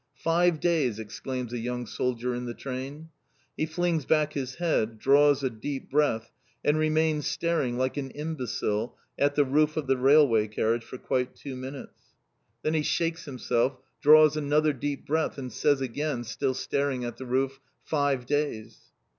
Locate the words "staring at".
16.55-17.17